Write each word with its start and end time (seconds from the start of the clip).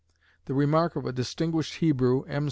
The 0.45 0.55
remark 0.55 0.95
of 0.95 1.05
a 1.05 1.11
distinguished 1.11 1.75
Hebrew, 1.75 2.23
M. 2.23 2.39